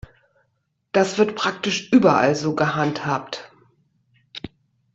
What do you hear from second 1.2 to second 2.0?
praktisch